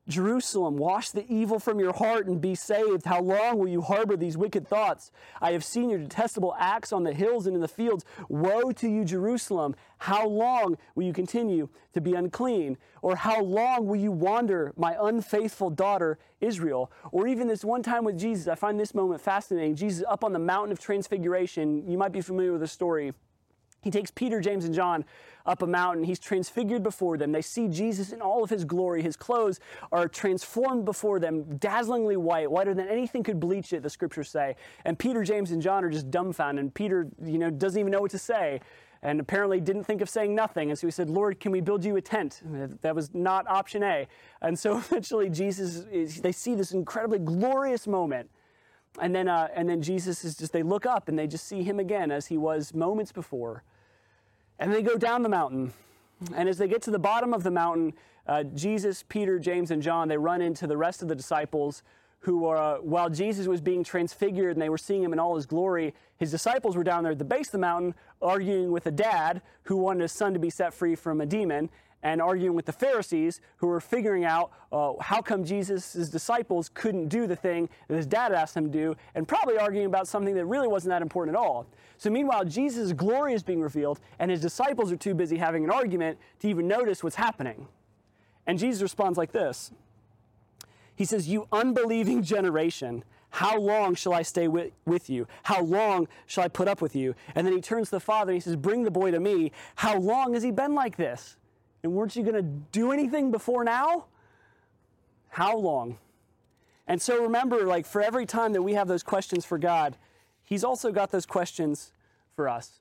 [0.08, 3.04] Jerusalem, wash the evil from your heart and be saved.
[3.04, 5.10] How long will you harbor these wicked thoughts?
[5.40, 8.04] I have seen your detestable acts on the hills and in the fields.
[8.28, 9.74] Woe to you, Jerusalem!
[9.98, 12.78] How long will you continue to be unclean?
[13.02, 16.92] Or how long will you wander, my unfaithful daughter, Israel?
[17.10, 19.74] Or even this one time with Jesus, I find this moment fascinating.
[19.74, 21.88] Jesus up on the mountain of transfiguration.
[21.90, 23.12] You might be familiar with the story.
[23.86, 25.04] He takes Peter, James, and John
[25.46, 26.02] up a mountain.
[26.02, 27.30] He's transfigured before them.
[27.30, 29.00] They see Jesus in all of his glory.
[29.00, 29.60] His clothes
[29.92, 34.56] are transformed before them, dazzlingly white, whiter than anything could bleach it, the scriptures say.
[34.84, 36.64] And Peter, James, and John are just dumbfounded.
[36.64, 38.60] And Peter, you know, doesn't even know what to say.
[39.04, 40.70] And apparently didn't think of saying nothing.
[40.70, 42.42] And so he said, Lord, can we build you a tent?
[42.82, 44.08] That was not option A.
[44.42, 48.30] And so eventually Jesus, is, they see this incredibly glorious moment.
[49.00, 51.62] And then, uh, and then Jesus is just, they look up and they just see
[51.62, 53.62] him again as he was moments before.
[54.58, 55.72] And they go down the mountain.
[56.34, 57.94] And as they get to the bottom of the mountain,
[58.26, 61.82] uh, Jesus, Peter, James, and John, they run into the rest of the disciples
[62.20, 65.46] who, uh, while Jesus was being transfigured and they were seeing him in all his
[65.46, 68.90] glory, his disciples were down there at the base of the mountain arguing with a
[68.90, 71.68] dad who wanted his son to be set free from a demon
[72.06, 77.08] and arguing with the Pharisees who were figuring out uh, how come Jesus' disciples couldn't
[77.08, 80.36] do the thing that his dad asked them to do, and probably arguing about something
[80.36, 81.66] that really wasn't that important at all.
[81.98, 85.70] So, meanwhile, Jesus' glory is being revealed, and his disciples are too busy having an
[85.70, 87.66] argument to even notice what's happening.
[88.46, 89.72] And Jesus responds like this
[90.94, 93.02] He says, You unbelieving generation.
[93.30, 95.26] How long shall I stay with, with you?
[95.42, 97.16] How long shall I put up with you?
[97.34, 99.50] And then he turns to the father and he says, Bring the boy to me.
[99.74, 101.36] How long has he been like this?
[101.82, 104.06] And weren't you going to do anything before now?
[105.28, 105.98] How long?
[106.86, 109.96] And so remember, like for every time that we have those questions for God,
[110.42, 111.92] He's also got those questions
[112.34, 112.80] for us.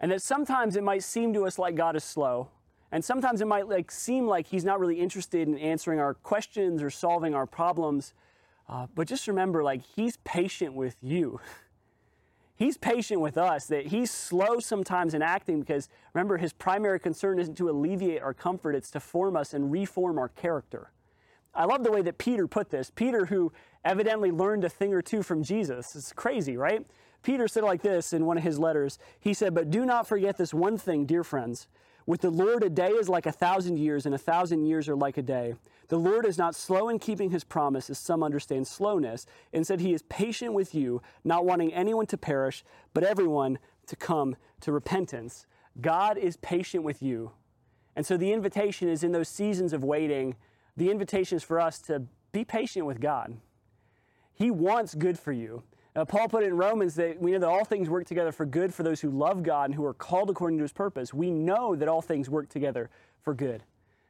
[0.00, 2.48] And that sometimes it might seem to us like God is slow.
[2.90, 6.82] And sometimes it might like seem like He's not really interested in answering our questions
[6.82, 8.14] or solving our problems.
[8.68, 11.40] Uh, but just remember, like He's patient with you.
[12.60, 17.38] He's patient with us, that he's slow sometimes in acting because remember, his primary concern
[17.38, 20.92] isn't to alleviate our comfort, it's to form us and reform our character.
[21.54, 22.90] I love the way that Peter put this.
[22.94, 23.50] Peter, who
[23.82, 25.96] evidently learned a thing or two from Jesus.
[25.96, 26.86] It's crazy, right?
[27.22, 28.98] Peter said like this in one of his letters.
[29.18, 31.66] He said, But do not forget this one thing, dear friends.
[32.10, 34.96] With the Lord, a day is like a thousand years, and a thousand years are
[34.96, 35.54] like a day.
[35.86, 39.26] The Lord is not slow in keeping his promise, as some understand slowness.
[39.52, 44.34] Instead, he is patient with you, not wanting anyone to perish, but everyone to come
[44.62, 45.46] to repentance.
[45.80, 47.30] God is patient with you.
[47.94, 50.34] And so the invitation is in those seasons of waiting,
[50.76, 53.36] the invitation is for us to be patient with God.
[54.32, 55.62] He wants good for you.
[55.96, 58.46] Uh, Paul put it in Romans that we know that all things work together for
[58.46, 61.12] good for those who love God and who are called according to his purpose.
[61.12, 62.90] We know that all things work together
[63.22, 63.64] for good.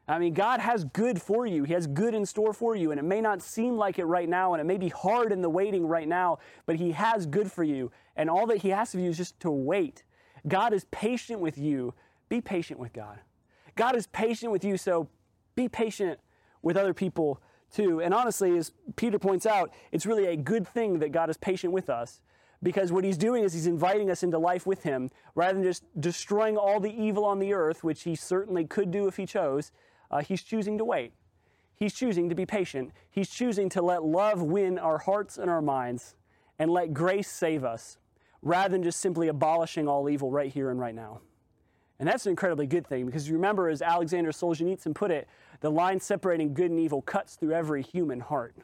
[0.06, 1.62] I mean, God has good for you.
[1.64, 2.90] He has good in store for you.
[2.90, 5.40] And it may not seem like it right now, and it may be hard in
[5.40, 7.92] the waiting right now, but He has good for you.
[8.16, 10.02] And all that He asks of you is just to wait.
[10.48, 11.94] God is patient with you.
[12.28, 13.20] Be patient with God.
[13.76, 15.08] God is patient with you, so
[15.54, 16.18] be patient
[16.60, 17.40] with other people
[17.70, 18.00] too.
[18.00, 21.72] And honestly, as Peter points out, it's really a good thing that God is patient
[21.72, 22.20] with us
[22.62, 25.84] because what he's doing is he's inviting us into life with him rather than just
[25.98, 29.72] destroying all the evil on the earth, which he certainly could do if he chose.
[30.10, 31.12] Uh, he's choosing to wait.
[31.74, 32.92] He's choosing to be patient.
[33.10, 36.14] He's choosing to let love win our hearts and our minds
[36.58, 37.96] and let grace save us
[38.42, 41.20] rather than just simply abolishing all evil right here and right now.
[41.98, 45.28] And that's an incredibly good thing because remember, as Alexander Solzhenitsyn put it,
[45.60, 48.54] the line separating good and evil cuts through every human heart.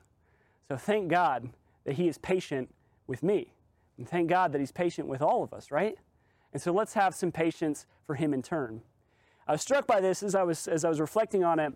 [0.68, 1.50] So thank God
[1.84, 2.74] that He is patient
[3.06, 3.52] with me.
[3.98, 5.96] And thank God that He's patient with all of us, right?
[6.52, 8.82] And so let's have some patience for Him in turn.
[9.46, 11.72] I was struck by this as I was, as I was reflecting on it.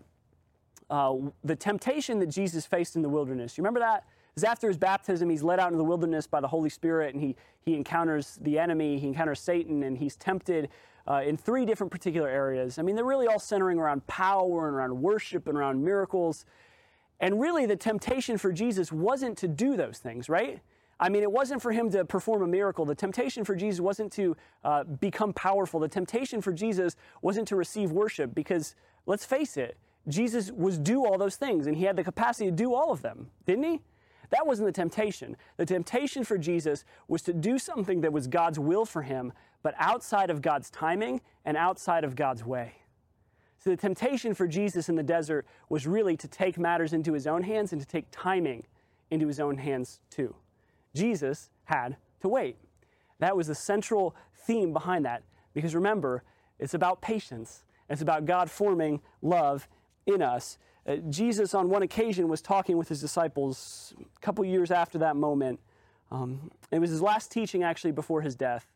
[0.89, 3.57] Uh, the temptation that Jesus faced in the wilderness.
[3.57, 4.03] You remember that?
[4.35, 7.23] Is after his baptism, he's led out into the wilderness by the Holy Spirit, and
[7.23, 10.69] he, he encounters the enemy, he encounters Satan, and he's tempted
[11.07, 12.79] uh, in three different particular areas.
[12.79, 16.45] I mean, they're really all centering around power and around worship and around miracles.
[17.19, 20.59] And really, the temptation for Jesus wasn't to do those things, right?
[20.99, 22.85] I mean, it wasn't for him to perform a miracle.
[22.85, 25.79] The temptation for Jesus wasn't to uh, become powerful.
[25.79, 28.75] The temptation for Jesus wasn't to receive worship because,
[29.07, 32.55] let's face it, Jesus was do all those things and he had the capacity to
[32.55, 33.81] do all of them, didn't he?
[34.31, 35.37] That wasn't the temptation.
[35.57, 39.75] The temptation for Jesus was to do something that was God's will for him, but
[39.77, 42.73] outside of God's timing and outside of God's way.
[43.59, 47.27] So the temptation for Jesus in the desert was really to take matters into his
[47.27, 48.65] own hands and to take timing
[49.11, 50.35] into his own hands too.
[50.95, 52.57] Jesus had to wait.
[53.19, 54.15] That was the central
[54.47, 55.23] theme behind that.
[55.53, 56.23] Because remember,
[56.57, 57.63] it's about patience.
[57.89, 59.67] It's about God forming love
[60.07, 60.57] in us.
[60.85, 65.15] Uh, Jesus, on one occasion, was talking with his disciples a couple years after that
[65.15, 65.59] moment.
[66.11, 68.67] Um, it was his last teaching, actually, before his death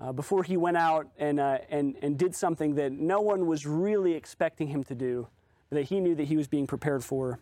[0.00, 3.66] uh, before he went out and, uh, and, and did something that no one was
[3.66, 5.28] really expecting him to do,
[5.70, 7.38] that he knew that he was being prepared for.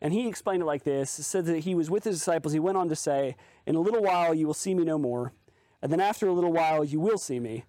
[0.00, 2.52] And he explained it like this said that he was with his disciples.
[2.52, 5.32] He went on to say, In a little while you will see me no more,
[5.82, 7.64] and then after a little while you will see me.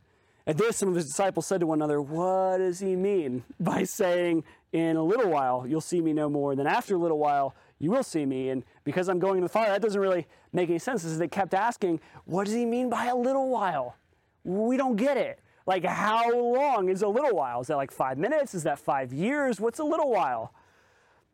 [0.47, 3.83] At this, some of his disciples said to one another, What does he mean by
[3.83, 7.17] saying, In a little while you'll see me no more, and then after a little
[7.17, 8.49] while you will see me.
[8.49, 11.03] And because I'm going to the Father, that doesn't really make any sense.
[11.03, 13.95] As they kept asking, what does he mean by a little while?
[14.43, 15.39] We don't get it.
[15.65, 17.61] Like, how long is a little while?
[17.61, 18.53] Is that like five minutes?
[18.53, 19.59] Is that five years?
[19.59, 20.53] What's a little while?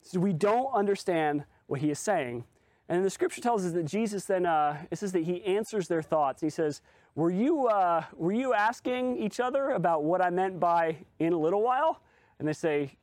[0.01, 2.45] So we don't understand what he is saying.
[2.87, 6.01] And the scripture tells us that Jesus then, uh, it says that he answers their
[6.01, 6.41] thoughts.
[6.41, 6.81] He says,
[7.15, 11.37] were you, uh, were you asking each other about what I meant by in a
[11.37, 12.01] little while?
[12.39, 12.97] And they say,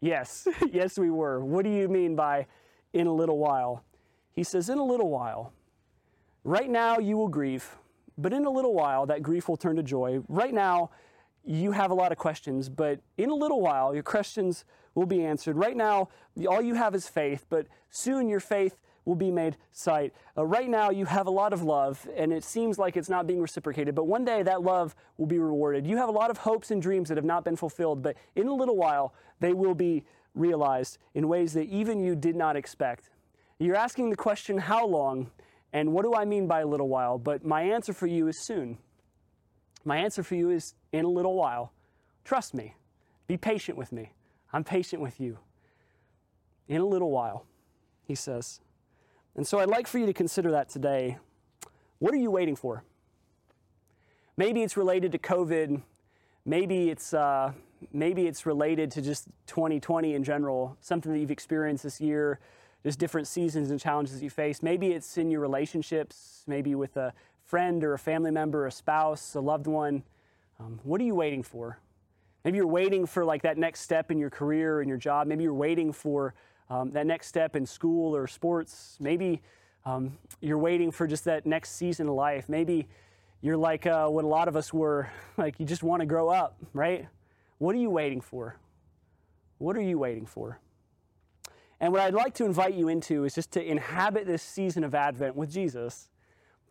[0.00, 1.44] yes, yes, we were.
[1.44, 2.46] What do you mean by
[2.92, 3.84] in a little while.
[4.32, 5.52] He says, In a little while.
[6.44, 7.76] Right now you will grieve,
[8.16, 10.20] but in a little while that grief will turn to joy.
[10.28, 10.90] Right now
[11.44, 15.24] you have a lot of questions, but in a little while your questions will be
[15.24, 15.56] answered.
[15.56, 16.08] Right now
[16.48, 18.76] all you have is faith, but soon your faith
[19.08, 20.12] will be made sight.
[20.36, 23.26] Uh, right now, you have a lot of love, and it seems like it's not
[23.26, 25.86] being reciprocated, but one day that love will be rewarded.
[25.86, 28.48] You have a lot of hopes and dreams that have not been fulfilled, but in
[28.48, 33.08] a little while, they will be realized in ways that even you did not expect.
[33.58, 35.30] You're asking the question, how long?
[35.72, 37.18] And what do I mean by a little while?
[37.18, 38.76] But my answer for you is soon.
[39.86, 41.72] My answer for you is in a little while.
[42.24, 42.74] Trust me.
[43.26, 44.12] Be patient with me.
[44.52, 45.38] I'm patient with you.
[46.68, 47.46] In a little while,
[48.06, 48.60] he says.
[49.38, 51.16] And so I'd like for you to consider that today.
[52.00, 52.82] What are you waiting for?
[54.36, 55.80] Maybe it's related to COVID.
[56.44, 57.52] Maybe it's uh,
[57.92, 62.40] maybe it's related to just 2020 in general, something that you've experienced this year,
[62.82, 64.60] just different seasons and challenges you face.
[64.60, 69.36] Maybe it's in your relationships, maybe with a friend or a family member, a spouse,
[69.36, 70.02] a loved one.
[70.58, 71.78] Um, what are you waiting for?
[72.44, 75.28] Maybe you're waiting for like that next step in your career and your job.
[75.28, 76.34] Maybe you're waiting for
[76.70, 78.96] um, that next step in school or sports.
[79.00, 79.42] Maybe
[79.84, 82.48] um, you're waiting for just that next season of life.
[82.48, 82.88] Maybe
[83.40, 86.28] you're like uh, what a lot of us were, like you just want to grow
[86.28, 87.06] up, right?
[87.58, 88.56] What are you waiting for?
[89.58, 90.60] What are you waiting for?
[91.80, 94.94] And what I'd like to invite you into is just to inhabit this season of
[94.94, 96.10] Advent with Jesus,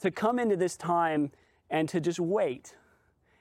[0.02, 1.32] to come into this time
[1.70, 2.76] and to just wait,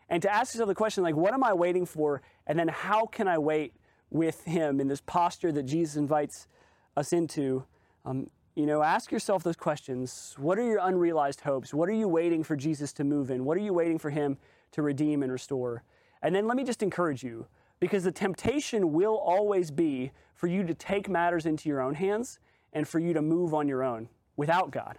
[0.09, 2.23] and to ask yourself the question like, what am I waiting for?
[2.47, 3.75] And then how can I wait
[4.11, 6.47] with Him in this posture that Jesus invites
[6.97, 7.64] us into?
[8.05, 10.35] Um, you know, ask yourself those questions.
[10.38, 11.75] What are your unrealized hopes?
[11.75, 13.45] What are you waiting for Jesus to move in?
[13.45, 14.38] What are you waiting for Him
[14.73, 15.83] to redeem and restore?
[16.23, 17.47] And then let me just encourage you
[17.81, 22.38] because the temptation will always be for you to take matters into your own hands
[22.73, 24.99] and for you to move on your own without God.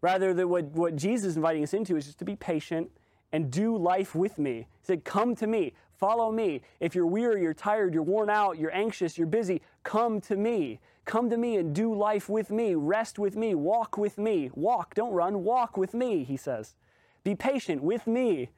[0.00, 2.90] Rather, than what, what Jesus is inviting us into is just to be patient
[3.34, 4.68] and do life with me.
[4.80, 6.62] He said, Come to me, follow me.
[6.80, 10.80] If you're weary, you're tired, you're worn out, you're anxious, you're busy, come to me.
[11.06, 14.50] Come to me and do life with me, rest with me, walk with me.
[14.54, 16.76] Walk, don't run, walk with me, he says.
[17.24, 18.48] Be patient with me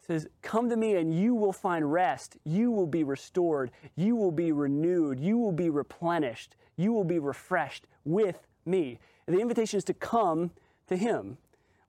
[0.00, 2.38] He says, Come to me and you will find rest.
[2.44, 3.70] You will be restored.
[3.96, 5.20] You will be renewed.
[5.20, 6.56] You will be replenished.
[6.76, 8.98] You will be refreshed with me.
[9.26, 10.52] And the invitation is to come
[10.88, 11.38] to Him.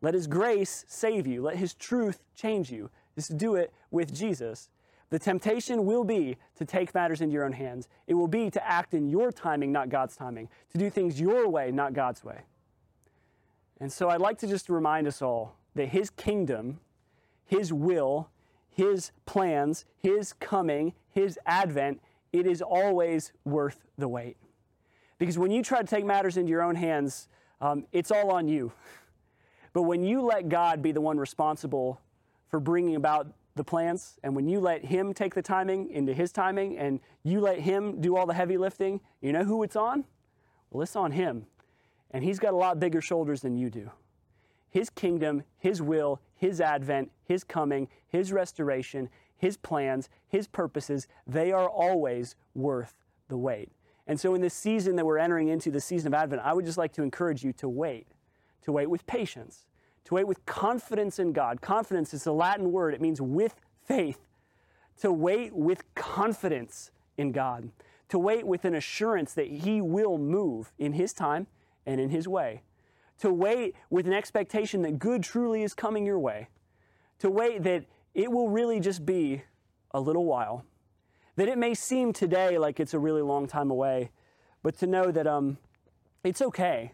[0.01, 1.41] Let His grace save you.
[1.43, 2.89] Let His truth change you.
[3.15, 4.69] Just do it with Jesus.
[5.09, 7.87] The temptation will be to take matters into your own hands.
[8.07, 11.47] It will be to act in your timing, not God's timing, to do things your
[11.47, 12.41] way, not God's way.
[13.79, 16.79] And so I'd like to just remind us all that His kingdom
[17.47, 18.29] his will,
[18.69, 24.37] His plans, His coming, His advent, it is always worth the wait.
[25.17, 27.29] Because when you try to take matters into your own hands,
[27.59, 28.71] um, it's all on you.
[29.77, 32.01] But when you let God be the one responsible
[32.49, 36.31] for bringing about the plans, and when you let Him take the timing into His
[36.31, 40.03] timing, and you let Him do all the heavy lifting, you know who it's on?
[40.71, 41.45] Well, it's on Him.
[42.09, 43.91] and He's got a lot bigger shoulders than you do.
[44.71, 51.51] His kingdom, His will, His advent, His coming, His restoration, His plans, His purposes, they
[51.51, 52.95] are always worth
[53.27, 53.69] the wait.
[54.07, 56.65] And so, in this season that we're entering into, the season of Advent, I would
[56.65, 58.07] just like to encourage you to wait,
[58.63, 59.65] to wait with patience,
[60.05, 61.61] to wait with confidence in God.
[61.61, 64.19] Confidence is a Latin word, it means with faith.
[65.01, 67.69] To wait with confidence in God,
[68.09, 71.47] to wait with an assurance that He will move in His time
[71.85, 72.63] and in His way,
[73.19, 76.47] to wait with an expectation that good truly is coming your way,
[77.19, 79.43] to wait that it will really just be
[79.91, 80.65] a little while.
[81.35, 84.09] That it may seem today like it's a really long time away,
[84.63, 85.59] but to know that um,
[86.23, 86.93] it's okay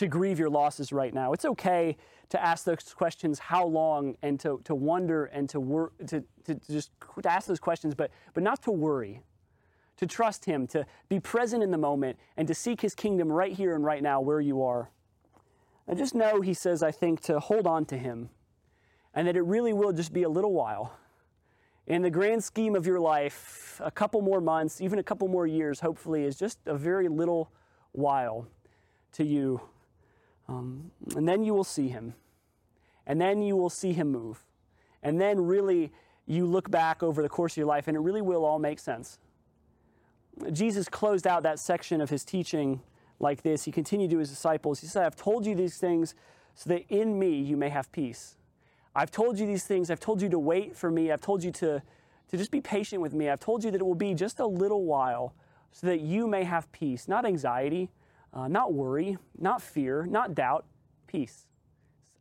[0.00, 1.34] to grieve your losses right now.
[1.34, 1.98] It's okay
[2.30, 6.54] to ask those questions, how long, and to, to wonder and to, wor- to, to,
[6.70, 6.90] just
[7.26, 9.20] ask those questions, but, but not to worry,
[9.98, 13.52] to trust Him, to be present in the moment, and to seek His kingdom right
[13.52, 14.90] here and right now where you are.
[15.86, 18.30] And just know, He says, I think, to hold on to Him,
[19.12, 20.96] and that it really will just be a little while
[21.86, 25.46] in the grand scheme of your life, a couple more months, even a couple more
[25.46, 27.52] years, hopefully, is just a very little
[27.92, 28.46] while
[29.12, 29.60] to you.
[30.50, 32.14] Um, and then you will see him.
[33.06, 34.44] And then you will see him move.
[35.02, 35.92] And then really,
[36.26, 38.78] you look back over the course of your life, and it really will all make
[38.78, 39.18] sense.
[40.52, 42.80] Jesus closed out that section of his teaching
[43.18, 43.64] like this.
[43.64, 44.80] He continued to his disciples.
[44.80, 46.14] He said, I've told you these things
[46.54, 48.36] so that in me you may have peace.
[48.94, 49.90] I've told you these things.
[49.90, 51.12] I've told you to wait for me.
[51.12, 51.82] I've told you to,
[52.28, 53.28] to just be patient with me.
[53.28, 55.34] I've told you that it will be just a little while
[55.72, 57.90] so that you may have peace, not anxiety,
[58.32, 60.64] uh, not worry, not fear, not doubt,
[61.06, 61.46] peace.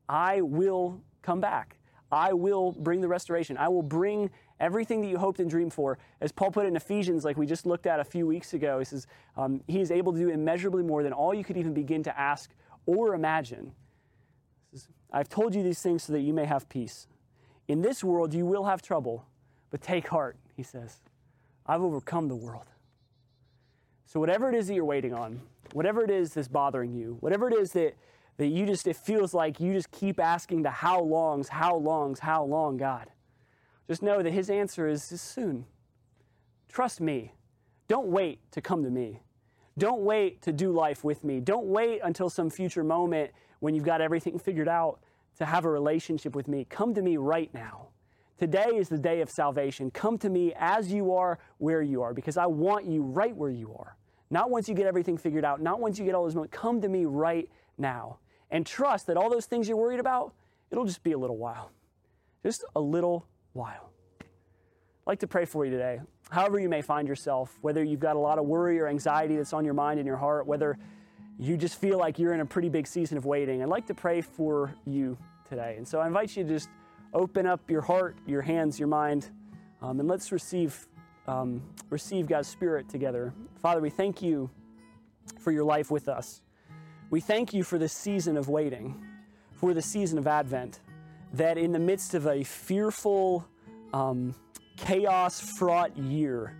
[0.08, 1.78] I will come back.
[2.12, 3.56] I will bring the restoration.
[3.58, 6.00] I will bring everything that you hoped and dreamed for.
[6.22, 8.80] As Paul put it in Ephesians, like we just looked at a few weeks ago,
[8.80, 9.06] he says,
[9.38, 12.20] um, He is able to do immeasurably more than all you could even begin to
[12.20, 12.50] ask
[12.86, 13.74] or imagine.
[15.12, 17.08] I've told you these things so that you may have peace.
[17.68, 19.26] In this world you will have trouble,
[19.70, 20.98] but take heart, he says.
[21.66, 22.66] I've overcome the world.
[24.12, 25.40] So, whatever it is that you're waiting on,
[25.74, 27.94] whatever it is that's bothering you, whatever it is that,
[28.38, 32.18] that you just, it feels like you just keep asking the how longs, how longs,
[32.18, 33.12] how long, God,
[33.88, 35.64] just know that his answer is, is soon.
[36.70, 37.34] Trust me.
[37.88, 39.22] Don't wait to come to me.
[39.78, 41.40] Don't wait to do life with me.
[41.40, 45.02] Don't wait until some future moment when you've got everything figured out
[45.38, 46.66] to have a relationship with me.
[46.68, 47.90] Come to me right now.
[48.40, 49.92] Today is the day of salvation.
[49.92, 53.52] Come to me as you are, where you are, because I want you right where
[53.52, 53.98] you are.
[54.32, 56.56] Not once you get everything figured out, not once you get all those moments.
[56.56, 58.20] Come to me right now.
[58.52, 60.34] And trust that all those things you're worried about,
[60.72, 61.72] it'll just be a little while.
[62.44, 63.92] Just a little while.
[64.22, 64.26] I'd
[65.08, 66.02] like to pray for you today.
[66.30, 69.54] However, you may find yourself, whether you've got a lot of worry or anxiety that's
[69.54, 70.78] on your mind and your heart, whether
[71.40, 73.96] you just feel like you're in a pretty big season of waiting, I'd like to
[73.96, 75.76] pray for you today.
[75.78, 76.70] And so I invite you to just
[77.14, 79.30] open up your heart, your hands, your mind,
[79.82, 80.88] um, and let's receive,
[81.30, 83.34] um, receive God's Spirit together.
[83.62, 84.50] Father, we thank you
[85.38, 86.42] for your life with us.
[87.12, 89.00] We thank you for this season of waiting,
[89.52, 90.80] for the season of Advent,
[91.34, 93.46] that in the midst of a fearful,
[93.94, 94.34] um,
[94.78, 96.56] chaos fraught year,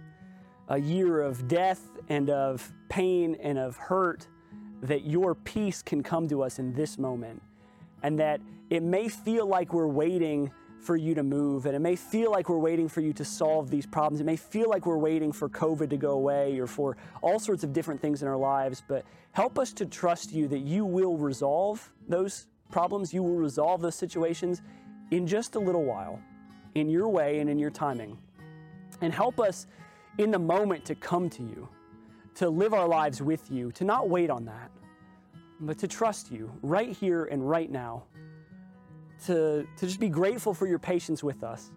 [0.68, 4.28] a year of death and of pain and of hurt,
[4.84, 7.42] that your peace can come to us in this moment.
[8.04, 10.52] And that it may feel like we're waiting
[10.82, 13.70] for you to move, and it may feel like we're waiting for you to solve
[13.70, 14.22] these problems.
[14.22, 17.64] It may feel like we're waiting for COVID to go away or for all sorts
[17.64, 21.18] of different things in our lives, but help us to trust you that you will
[21.18, 24.62] resolve those problems, you will resolve those situations
[25.12, 26.20] in just a little while,
[26.76, 28.18] in your way and in your timing.
[29.02, 29.68] And help us
[30.18, 31.68] in the moment to come to you
[32.36, 34.72] to live our lives with you, to not wait on that,
[35.60, 38.04] but to trust you right here and right now,
[39.26, 41.72] to, to just be grateful for your patience with us,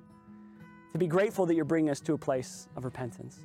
[0.92, 3.40] to be grateful that you're bringing us to a place of repentance.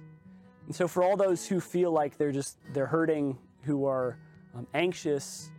[0.66, 4.18] And so, for all those who feel like they're just they're hurting, who are
[4.56, 5.50] um, anxious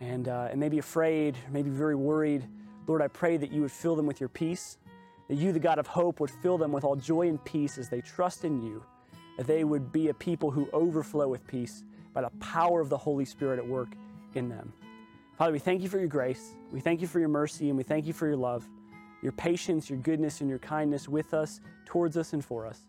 [0.00, 2.46] and uh, and maybe afraid, maybe very worried,
[2.86, 4.78] Lord, I pray that you would fill them with your peace,
[5.28, 7.88] that you, the God of hope, would fill them with all joy and peace as
[7.88, 8.84] they trust in you
[9.36, 12.96] that they would be a people who overflow with peace by the power of the
[12.96, 13.88] Holy Spirit at work
[14.34, 14.72] in them.
[15.36, 16.54] Father, we thank you for your grace.
[16.70, 18.68] We thank you for your mercy, and we thank you for your love,
[19.22, 22.80] your patience, your goodness, and your kindness with us, towards us, and for us.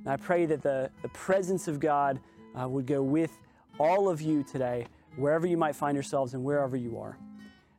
[0.00, 2.20] And I pray that the, the presence of God
[2.60, 3.38] uh, would go with
[3.78, 4.86] all of you today,
[5.16, 7.16] wherever you might find yourselves and wherever you are.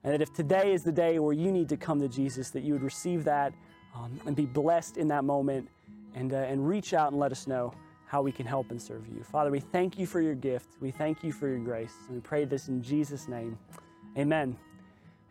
[0.04, 2.64] And that if today is the day where you need to come to Jesus, that
[2.64, 3.54] you would receive that
[3.96, 5.68] um, and be blessed in that moment
[6.14, 7.74] and, uh, and reach out and let us know
[8.06, 9.24] how we can help and serve you.
[9.24, 10.70] Father, we thank you for your gift.
[10.80, 11.94] We thank you for your grace.
[12.08, 13.58] And we pray this in Jesus' name.
[14.18, 14.56] Amen.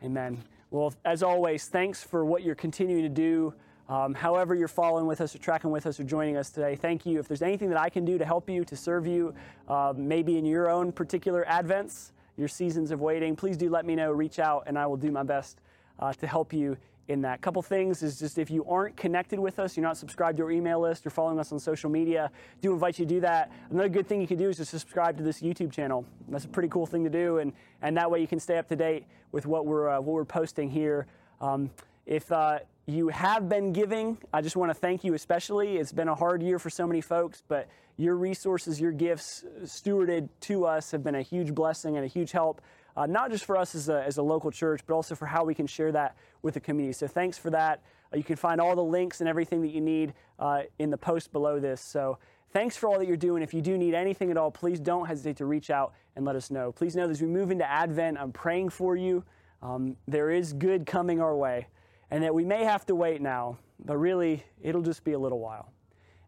[0.02, 0.44] Amen.
[0.70, 3.54] Well, as always, thanks for what you're continuing to do.
[3.88, 7.06] Um, however, you're following with us or tracking with us or joining us today, thank
[7.06, 7.18] you.
[7.18, 9.34] If there's anything that I can do to help you, to serve you,
[9.68, 13.94] uh, maybe in your own particular Advents, your seasons of waiting, please do let me
[13.94, 14.10] know.
[14.10, 15.60] Reach out, and I will do my best
[15.98, 16.76] uh, to help you
[17.08, 17.40] in that.
[17.40, 20.50] Couple things is just if you aren't connected with us, you're not subscribed to our
[20.50, 22.30] email list, you're following us on social media,
[22.62, 23.52] do invite you to do that.
[23.70, 26.06] Another good thing you can do is to subscribe to this YouTube channel.
[26.28, 27.52] That's a pretty cool thing to do, and,
[27.82, 30.24] and that way you can stay up to date with what we're, uh, what we're
[30.24, 31.06] posting here.
[31.40, 31.70] Um,
[32.06, 35.76] if uh, you have been giving, I just want to thank you especially.
[35.76, 40.28] It's been a hard year for so many folks, but your resources, your gifts stewarded
[40.40, 42.60] to us have been a huge blessing and a huge help
[42.96, 45.44] uh, not just for us as a, as a local church, but also for how
[45.44, 46.92] we can share that with the community.
[46.92, 47.82] So thanks for that.
[48.12, 50.98] Uh, you can find all the links and everything that you need uh, in the
[50.98, 51.80] post below this.
[51.80, 52.18] So
[52.52, 53.42] thanks for all that you're doing.
[53.42, 56.36] If you do need anything at all, please don't hesitate to reach out and let
[56.36, 56.72] us know.
[56.72, 59.24] Please know that as we move into Advent, I'm praying for you.
[59.62, 61.68] Um, there is good coming our way,
[62.10, 65.40] and that we may have to wait now, but really, it'll just be a little
[65.40, 65.72] while.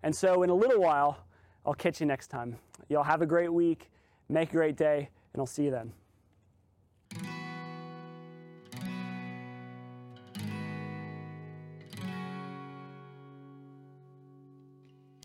[0.03, 1.19] And so, in a little while,
[1.65, 2.57] I'll catch you next time.
[2.89, 3.91] Y'all have a great week,
[4.29, 5.93] make a great day, and I'll see you then.